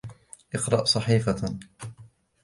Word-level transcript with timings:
أقرا 0.55 0.83
صحيفةً. 0.83 1.59